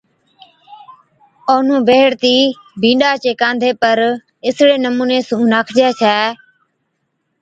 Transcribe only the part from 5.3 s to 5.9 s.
ناکجي